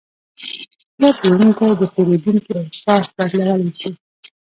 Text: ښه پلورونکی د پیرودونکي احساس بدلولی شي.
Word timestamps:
ښه 0.99 1.09
پلورونکی 1.17 1.69
د 1.79 1.83
پیرودونکي 1.93 2.51
احساس 2.63 3.05
بدلولی 3.15 3.71
شي. 3.79 3.89